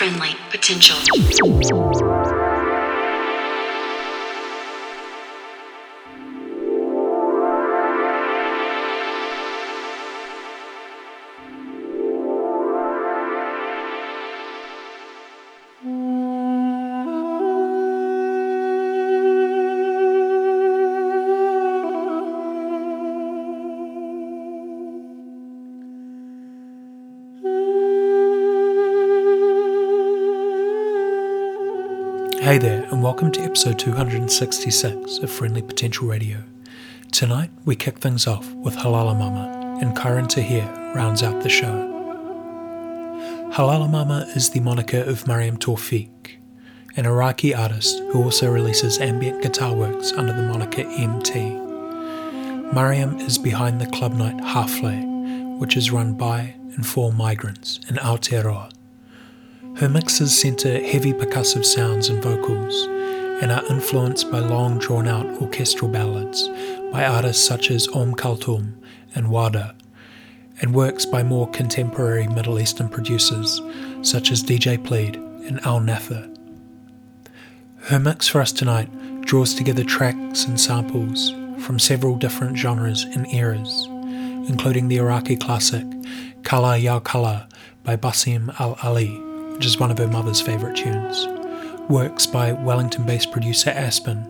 [0.00, 0.96] friendly potential.
[32.50, 36.42] Hey there, and welcome to episode 266 of Friendly Potential Radio.
[37.12, 41.86] Tonight, we kick things off with Halala Mama, and Karen Tahir rounds out the show.
[43.54, 46.10] Halala Mama is the moniker of Mariam Tawfiq,
[46.96, 51.50] an Iraqi artist who also releases ambient guitar works under the moniker MT.
[52.74, 57.94] Mariam is behind the club night Hafle, which is run by and for migrants in
[57.94, 58.72] Aotearoa.
[59.80, 62.86] Her mixes centre heavy percussive sounds and vocals
[63.42, 66.50] and are influenced by long drawn out orchestral ballads
[66.92, 68.74] by artists such as Om Kulthum
[69.14, 69.74] and Wada,
[70.60, 73.62] and works by more contemporary Middle Eastern producers
[74.02, 76.28] such as DJ Pleed and Al Nather.
[77.84, 78.90] Her mix for us tonight
[79.22, 81.30] draws together tracks and samples
[81.64, 83.86] from several different genres and eras,
[84.46, 85.86] including the Iraqi classic
[86.42, 87.48] Kala Ya Kala
[87.82, 89.29] by Basim Al Ali
[89.60, 91.26] which is one of her mother's favourite tunes,
[91.90, 94.24] works by Wellington based producer Aspen,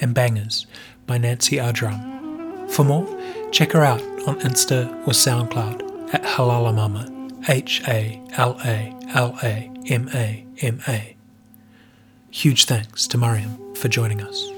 [0.00, 0.66] and Bangers
[1.06, 2.70] by Nancy Adram.
[2.70, 3.06] For more,
[3.50, 9.70] check her out on Insta or SoundCloud at Halalamama, H A L A L A
[9.90, 11.14] M A M A.
[12.30, 14.48] Huge thanks to Mariam for joining us.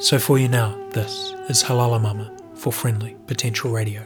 [0.00, 4.04] So for you now, this is Halalamama for Friendly Potential Radio.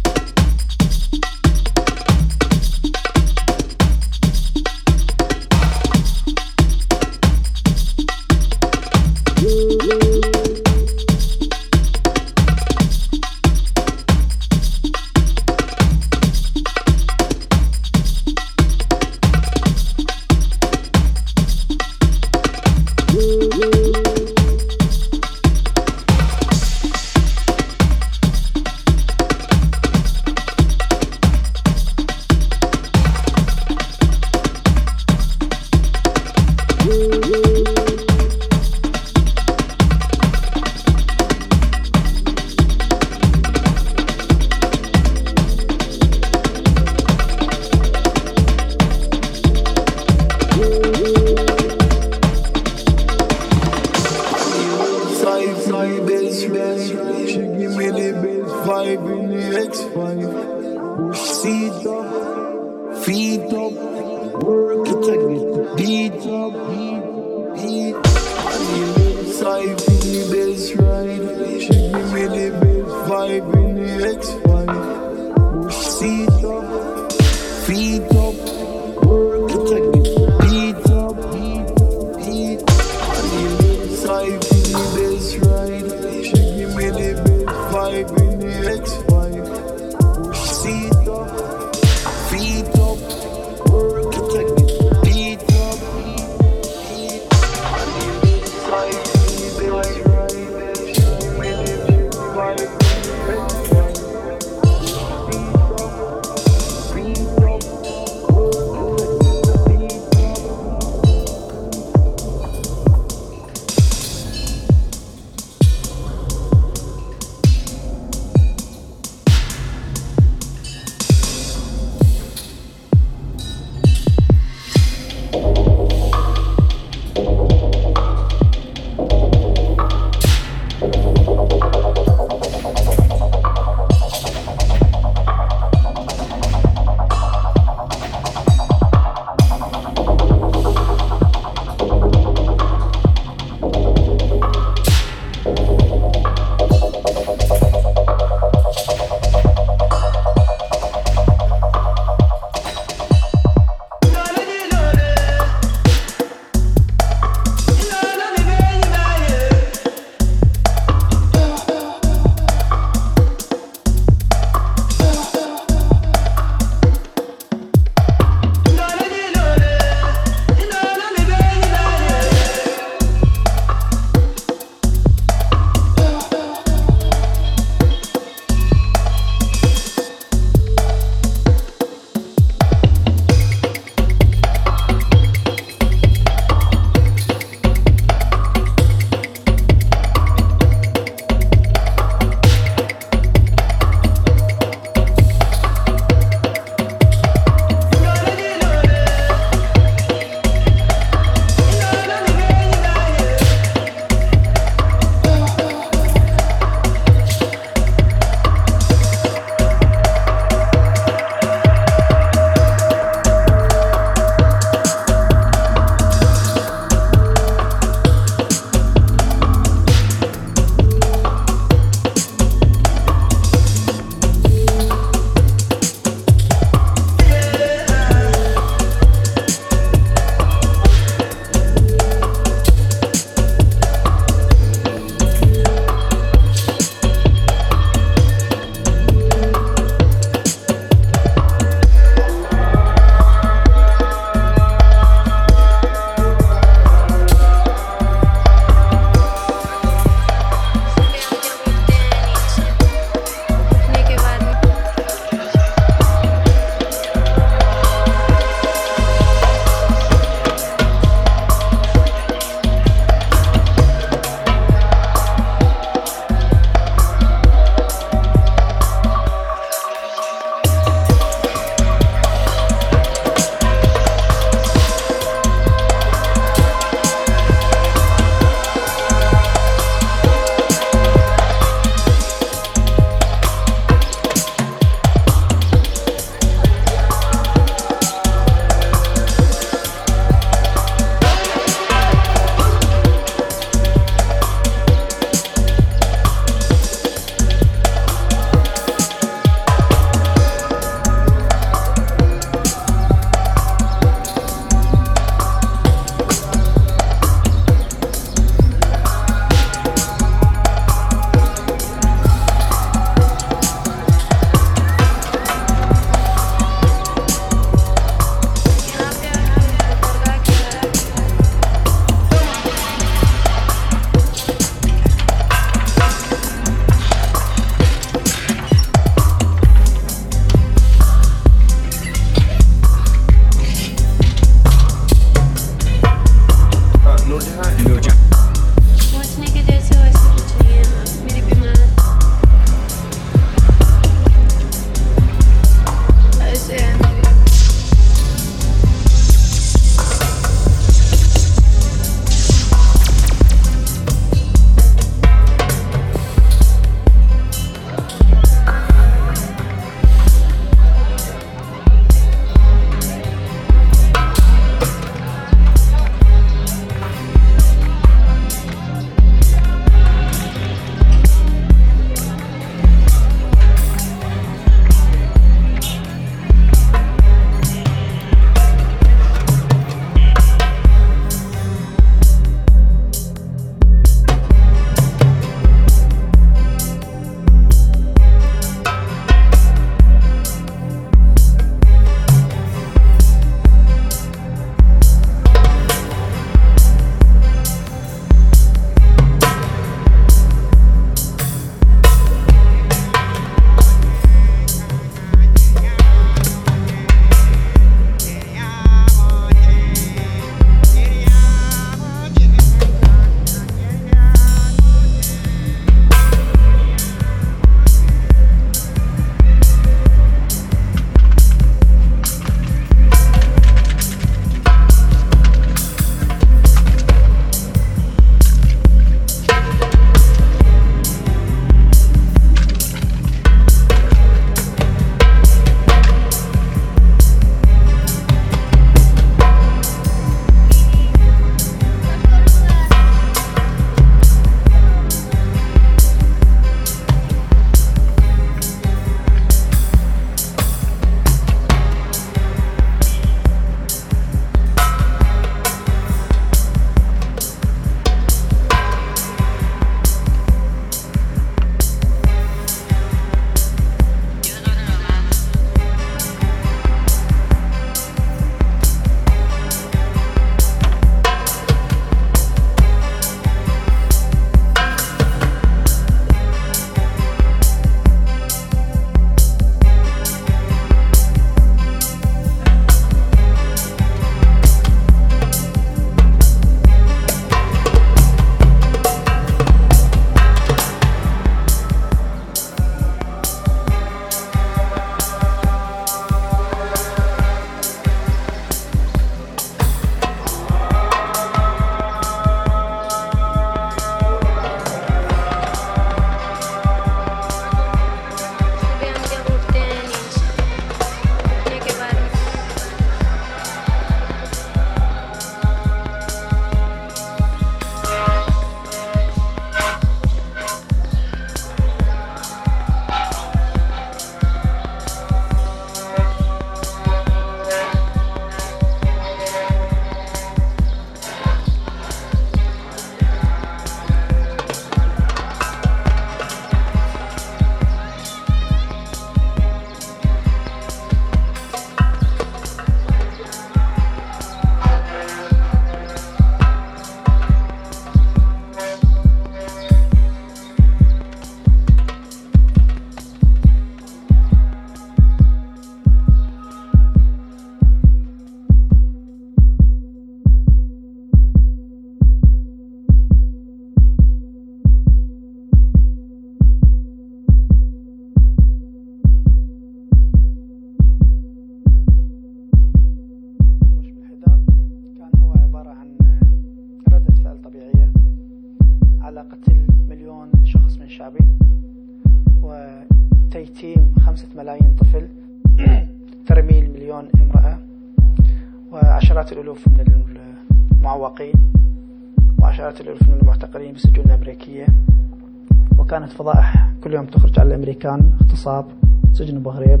[596.24, 596.90] وكانت فضائح.
[597.04, 598.84] كل يوم تخرج على الأمريكان اغتصاب
[599.32, 600.00] سجن أبو غريب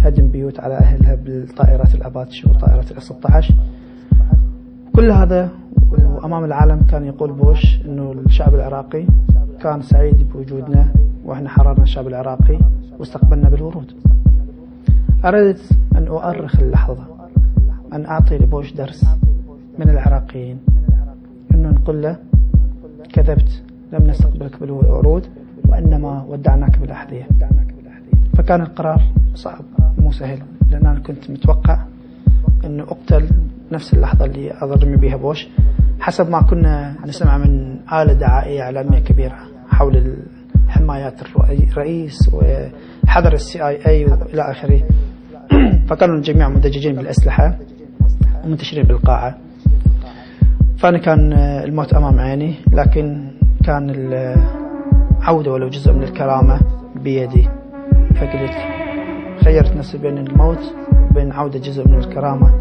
[0.00, 3.54] هدم بيوت على أهلها بالطائرات الأباتش وطائرات ال 16
[4.96, 5.50] كل هذا
[5.90, 9.06] وأمام العالم كان يقول بوش أنه الشعب العراقي
[9.60, 10.92] كان سعيد بوجودنا
[11.24, 12.58] وإحنا حررنا الشعب العراقي
[12.98, 13.92] واستقبلنا بالورود.
[15.24, 17.04] أردت أن أؤرخ اللحظة
[17.92, 19.04] أن أعطي لبوش درس
[19.78, 20.58] من العراقيين.
[21.54, 22.16] أنه نقول له
[23.12, 23.62] كذبت
[23.92, 25.26] لم نستقبلك بالورود.
[25.68, 27.26] وإنما ودعناك بالأحذية.
[28.36, 29.02] فكان القرار
[29.34, 29.64] صعب
[29.98, 30.38] مو سهل
[30.70, 31.78] لأن أنا كنت متوقع
[32.64, 33.28] أنه أقتل
[33.72, 35.48] نفس اللحظة اللي أضرمي بها بوش.
[36.00, 40.16] حسب ما كنا نسمع من آلة دعائية إعلامية كبيرة حول
[40.68, 44.82] حمايات الرئيس وحذر السي آي اي وإلى آخره.
[45.88, 47.58] فكانوا الجميع مدججين بالأسلحة
[48.44, 49.38] ومنتشرين بالقاعة.
[50.78, 53.30] فأنا كان الموت أمام عيني لكن
[53.64, 53.90] كان
[55.22, 56.60] العوده ولو جزء من الكرامة
[56.96, 57.48] بيدي.
[58.14, 58.54] فقلت
[59.44, 60.74] خيرت نفسي بين الموت
[61.10, 62.52] وبين عودة جزء من الكرامة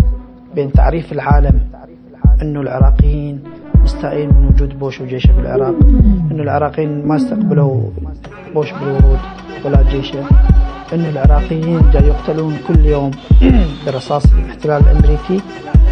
[0.55, 1.59] بين تعريف العالم
[2.41, 3.43] انه العراقيين
[3.83, 5.75] مستائين من وجود بوش وجيشه في العراق
[6.31, 7.81] انه العراقيين ما استقبلوا
[8.53, 9.19] بوش بالورود
[9.65, 10.23] ولا جيشه
[10.93, 13.11] انه العراقيين جاي يقتلون كل يوم
[13.85, 15.41] برصاص الاحتلال الأمريكي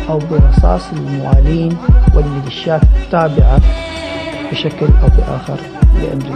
[0.09, 1.77] أو برصاص الموالين
[2.15, 3.59] والميليشيات التابعة
[4.51, 5.78] بشكل أو بآخر.
[5.99, 6.31] Leandri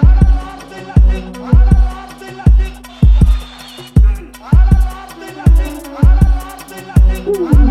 [7.26, 7.63] uh.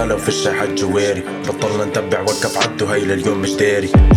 [0.00, 4.09] بالخلا وفي الشاحة جواري بطلنا نتبع وقف عدو هاي لليوم مش داري.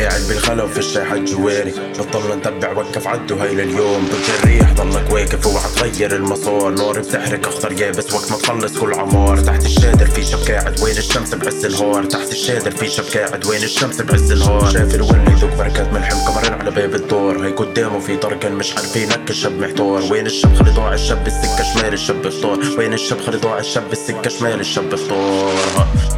[0.00, 4.08] قاعد بالخلا وفي الشاحة جواري بطلنا نتبع وقف عدو هاي لليوم.
[4.08, 6.70] ضد الريح ضلك واقف اوعى تغير المسار.
[6.70, 9.40] نار بتحرق اخضر يابس وقت ما تخلص كل عمار.
[9.40, 13.62] تحت الشادر في شب قاعد وين الشمس بعز النهار تحت الشادر في شب قاعد وين
[13.62, 17.46] الشمس بعز النهار شاف الولي ذوق بركات ملحم كمرين على باب الدور.
[17.46, 20.12] هي قدامه في طرق مش عارفينك الشب محتار.
[20.12, 24.30] وين الشب؟ خلي ضاع الشب بالسكة شمال الشب فطار وين الشب؟ خلي ضاع الشب بالسكة
[24.30, 26.15] شمال الشب فطار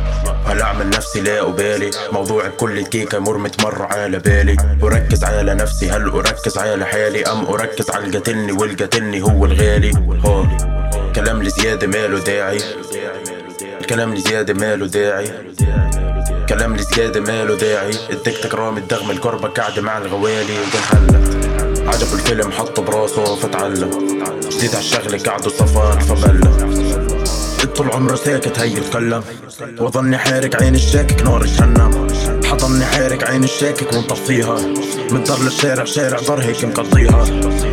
[0.79, 1.91] هل اعمل نفسي لا أبالي.
[2.13, 4.57] موضوع كل الكيكة مر متمر على بالي.
[4.83, 9.93] أركز على نفسي هل أركز على حالي؟ أم أركز على القتلني والقتلني هو الغالي؟
[10.25, 10.45] هو
[11.15, 12.61] كلام لزيادة ماله داعي.
[13.81, 15.33] الكلام لزيادة ماله داعي.
[16.49, 17.95] كلام لزيادة ماله داعي.
[18.11, 20.57] اديك تكرام الدغم الكربة قاعدة مع الغوالي.
[20.61, 21.15] وبنحلت
[21.87, 23.91] عجب الفيلم حط براسه فتعلم.
[24.51, 27.18] جديد هالشغلة قعدوا صفار فبلى
[27.67, 29.23] طول عمره ساكت هي يتكلم
[29.81, 32.09] وظني حارق عين الشاكك نار جهنم
[32.45, 34.59] حضني حارق عين الشاكك ونطفيها.
[35.11, 37.25] من دار للشارع شارع دار هيك مقضيها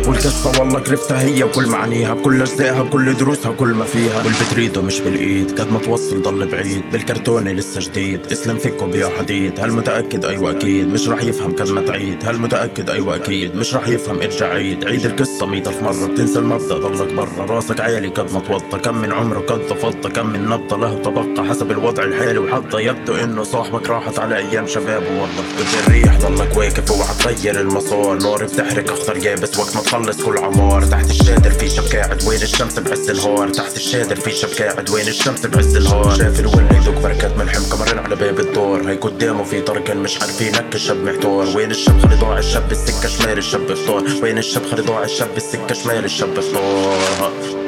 [0.06, 2.14] والقصة والله كرفتها هي وكل معانيها.
[2.14, 4.16] بكل أجزائها بكل دروسها كل ما فيها.
[4.16, 6.82] واللي بتريده مش بالإيد قد ما توصل ضل بعيد.
[6.92, 9.60] بالكرتونة لسه جديد اسلم فيكو بيا حديد.
[9.60, 10.88] هل متأكد؟ أيوة أكيد.
[10.88, 13.56] مش رح يفهم قد ما تعيد هل متأكد؟ أيوة أكيد.
[13.56, 14.84] مش رح يفهم ارجع عيد.
[14.84, 16.06] عيد القصة مية مرة.
[16.06, 18.78] بتنسى المبدأ ضلك برا راسك عالي قد ما توطى.
[18.78, 22.38] كم من عمره قد فضى كم من نبضة له تبقى حسب بالوضع الحالي.
[22.38, 26.18] وحط ضيقته إنه صاحبك راحت على أيام شبابه والله بدي الريح.
[26.18, 28.22] ضلك واقف اوعى تغير المسار.
[28.22, 30.82] نار بتحرق أخضر يابس وقت ما تخلص كل عمار.
[30.82, 35.08] تحت الشادر في شب قاعد وين الشمس بعز الهار؟ تحت الشادر في شب قاعد وين
[35.08, 39.60] الشمس بعز الهار؟ شاف الولد يذوق بركات ملحم كمرين على باب الدور هي قدامه في
[39.60, 41.56] طرق مش عارفينك الشب محتار.
[41.56, 45.74] وين الشب؟ خلي ضاع الشب السكة شمال الشب افطار وين الشب؟ خلي ضاع الشب السكة
[45.74, 47.65] شمال الشب افطار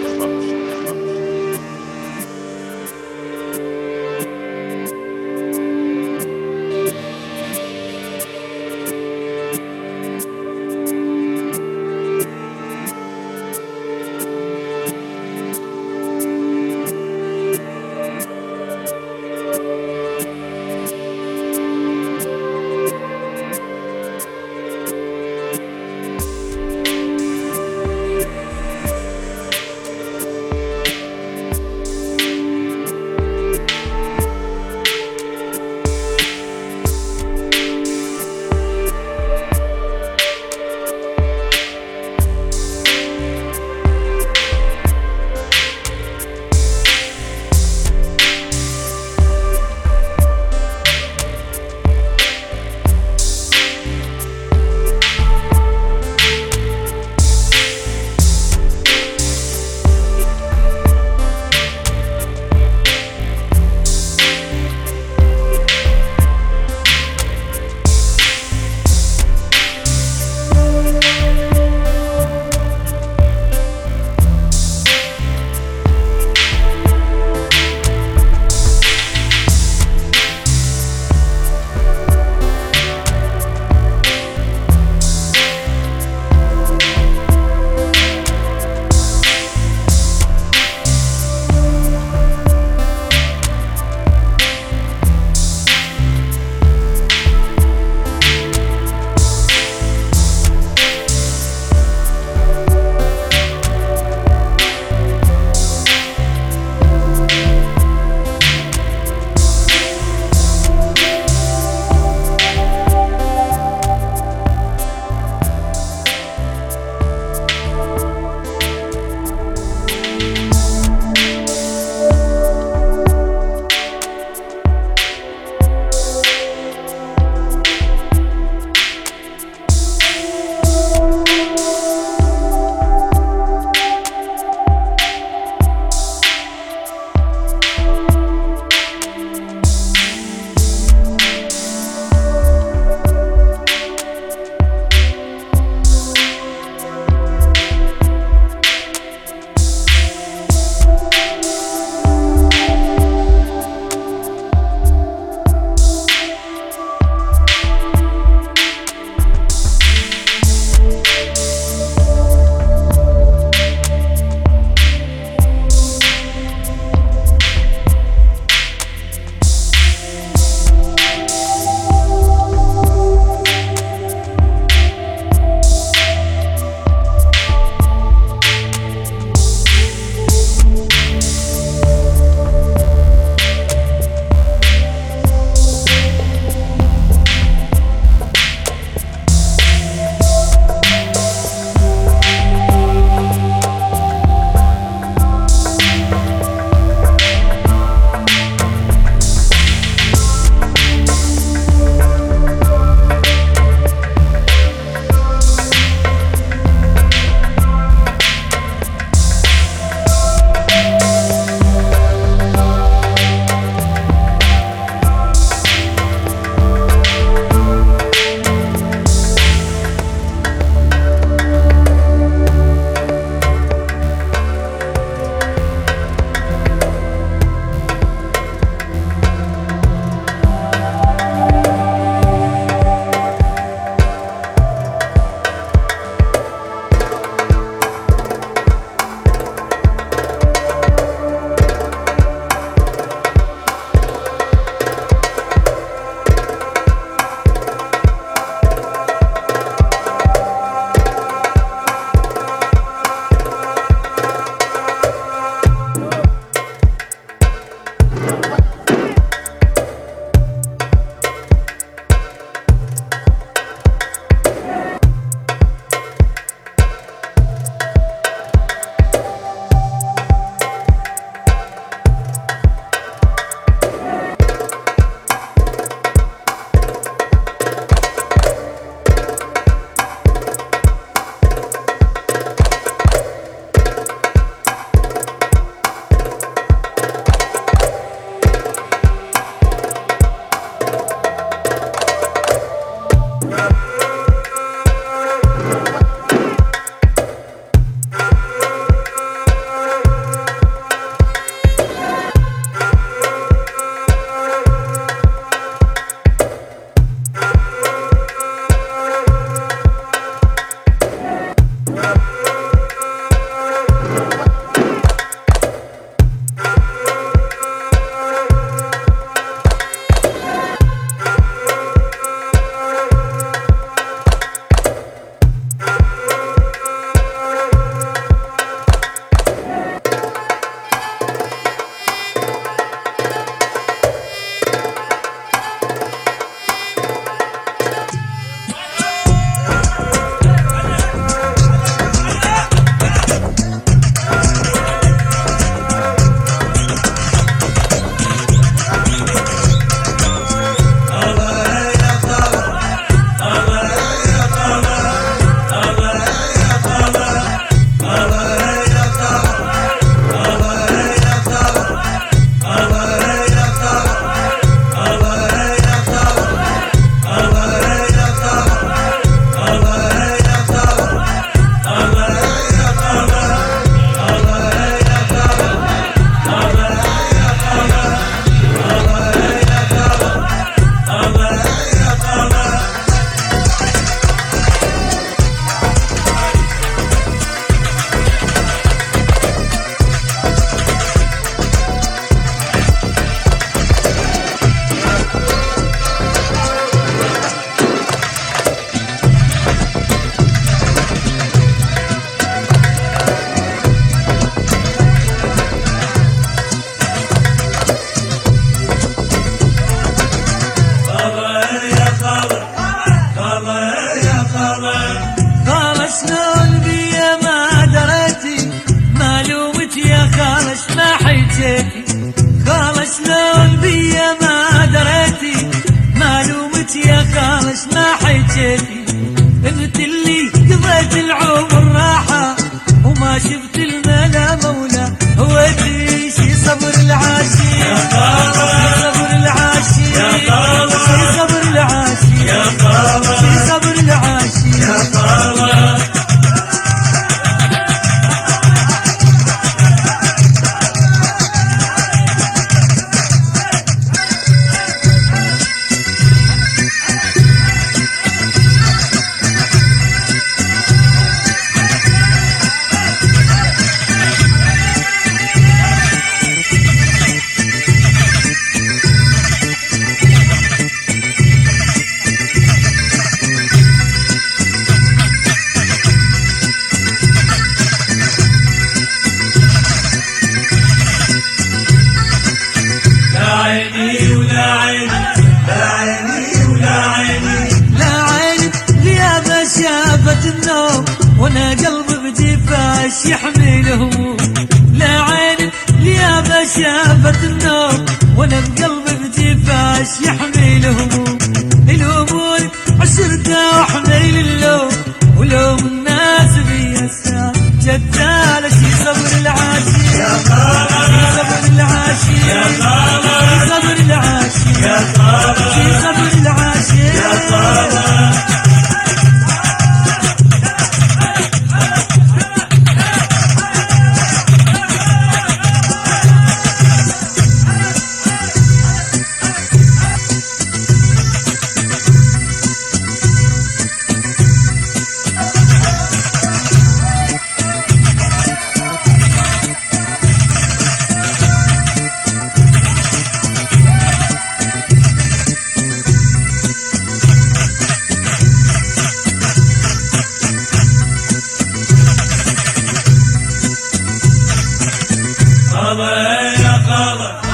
[556.28, 557.47] يا